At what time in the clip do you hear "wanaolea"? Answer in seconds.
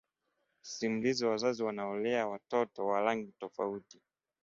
1.63-2.27